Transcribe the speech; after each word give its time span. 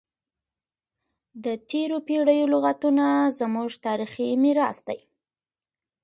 د 1.43 1.45
تیرو 1.69 1.97
پیړیو 2.07 2.51
لغتونه 2.53 3.05
زموږ 3.39 3.69
تاریخي 3.85 4.29
میراث 4.43 4.77
دی. 4.87 4.99